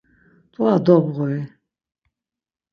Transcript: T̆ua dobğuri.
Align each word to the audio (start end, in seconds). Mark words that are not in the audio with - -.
T̆ua 0.51 0.73
dobğuri. 0.85 1.41